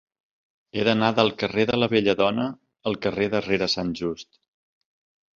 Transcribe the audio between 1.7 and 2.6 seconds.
de la Belladona